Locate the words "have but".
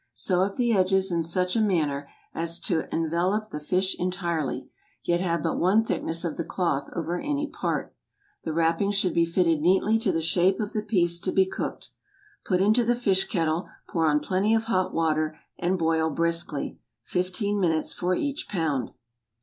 5.21-5.59